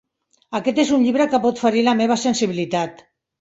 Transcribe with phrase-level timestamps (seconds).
[0.59, 3.07] Aquest és un llibre que pot ferir la meva sensibilitat.